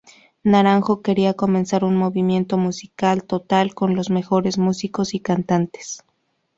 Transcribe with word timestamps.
Naranjo 0.43 1.03
quería 1.03 1.35
comenzar 1.35 1.83
un 1.83 1.95
movimiento 1.95 2.57
musical 2.57 3.23
total, 3.23 3.75
con 3.75 3.95
los 3.95 4.09
mejores 4.09 4.57
músicos 4.57 5.13
y 5.13 5.19
cantantes. 5.19 6.03